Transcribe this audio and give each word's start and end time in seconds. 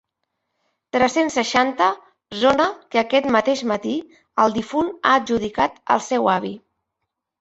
Tres-cents 0.95 1.35
seixanta 1.39 1.89
zona 2.45 2.67
que 2.95 3.01
aquest 3.03 3.29
mateix 3.35 3.63
matí 3.75 3.93
el 4.45 4.57
difunt 4.59 4.93
ha 4.97 5.13
adjudicat 5.23 5.81
al 5.97 6.03
seu 6.11 6.33
avi. 6.39 6.57